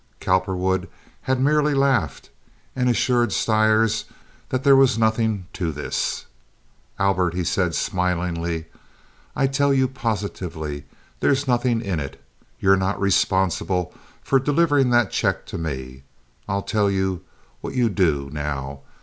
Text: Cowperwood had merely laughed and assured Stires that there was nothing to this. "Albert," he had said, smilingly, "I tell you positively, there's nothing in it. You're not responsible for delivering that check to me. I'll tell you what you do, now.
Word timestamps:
Cowperwood 0.19 0.89
had 1.29 1.39
merely 1.39 1.75
laughed 1.75 2.31
and 2.75 2.89
assured 2.89 3.31
Stires 3.31 4.05
that 4.49 4.63
there 4.63 4.75
was 4.75 4.97
nothing 4.97 5.45
to 5.53 5.71
this. 5.71 6.25
"Albert," 6.97 7.33
he 7.33 7.41
had 7.41 7.45
said, 7.47 7.75
smilingly, 7.75 8.65
"I 9.35 9.45
tell 9.45 9.71
you 9.71 9.87
positively, 9.87 10.85
there's 11.19 11.47
nothing 11.47 11.81
in 11.81 11.99
it. 11.99 12.19
You're 12.59 12.77
not 12.77 12.99
responsible 12.99 13.93
for 14.23 14.39
delivering 14.39 14.89
that 14.89 15.11
check 15.11 15.45
to 15.45 15.59
me. 15.59 16.01
I'll 16.49 16.63
tell 16.63 16.89
you 16.89 17.23
what 17.59 17.75
you 17.75 17.87
do, 17.87 18.27
now. 18.33 18.79